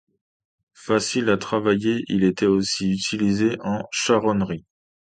[0.73, 4.65] Facile à travailler, il était aussi utilisé en charronnerie.